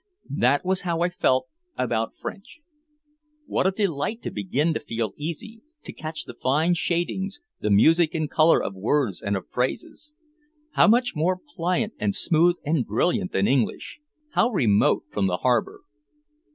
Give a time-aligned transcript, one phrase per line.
[0.35, 1.47] That was how I felt
[1.77, 2.61] about French.
[3.45, 8.15] What a delight to begin to feel easy, to catch the fine shadings, the music
[8.15, 10.15] and color of words and of phrases.
[10.71, 13.99] How much more pliant and smooth and brilliant than English.
[14.31, 15.81] How remote from the harbor.